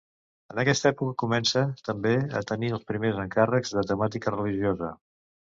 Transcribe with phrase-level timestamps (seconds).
[0.53, 4.95] En aquesta època comença, també, a tenir els primers encàrrecs de temàtica religiosa.